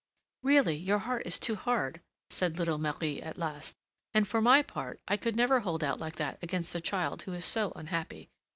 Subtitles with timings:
[0.41, 2.01] "Really, your heart is too hard,"
[2.31, 3.75] said little Marie at last,
[4.15, 7.33] "and for my part, I could never hold out like that against a child who
[7.33, 8.31] is so unhappy.